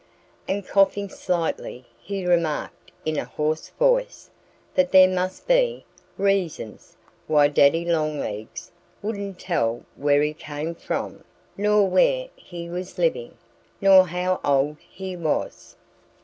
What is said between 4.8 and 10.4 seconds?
there must be reasons why Daddy Longlegs wouldn't tell where he